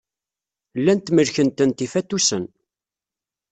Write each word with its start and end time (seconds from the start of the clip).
Llant 0.83 1.07
melkent-tent 1.15 1.79
yifatusen. 1.83 2.43